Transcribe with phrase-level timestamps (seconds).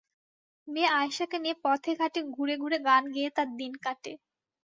[0.67, 4.13] মেয়ে আয়শাকে নিয়ে পথে-ঘাটে ঘুরে ঘুরে গান গেয়ে তাঁর দিন কাটে।